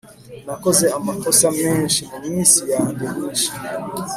nakoze 0.45 0.85
amakosa 0.97 1.45
menshi 1.61 2.01
muminsi 2.09 2.59
yanjye 2.73 3.05
myinshi 3.15 3.49